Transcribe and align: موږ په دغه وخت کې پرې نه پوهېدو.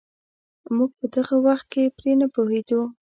موږ 0.75 0.91
په 0.99 1.05
دغه 1.15 1.35
وخت 1.45 1.65
کې 1.73 1.93
پرې 1.97 2.13
نه 2.21 2.27
پوهېدو. 2.33 2.81